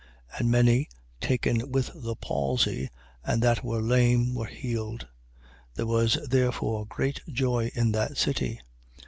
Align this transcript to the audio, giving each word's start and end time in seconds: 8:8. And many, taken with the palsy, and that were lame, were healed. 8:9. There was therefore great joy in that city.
8:8. 0.33 0.39
And 0.39 0.49
many, 0.49 0.89
taken 1.19 1.71
with 1.71 1.91
the 1.93 2.15
palsy, 2.15 2.89
and 3.23 3.39
that 3.43 3.63
were 3.63 3.83
lame, 3.83 4.33
were 4.33 4.47
healed. 4.47 5.01
8:9. 5.03 5.07
There 5.75 5.85
was 5.85 6.17
therefore 6.27 6.87
great 6.87 7.21
joy 7.29 7.69
in 7.75 7.91
that 7.91 8.17
city. 8.17 8.59